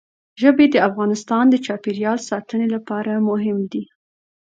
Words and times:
ژبې 0.41 0.65
د 0.71 0.75
افغانستان 0.89 1.43
د 1.49 1.55
چاپیریال 1.65 2.19
ساتنې 2.29 2.67
لپاره 2.75 3.23
مهم 3.29 3.57
دي. 3.71 3.83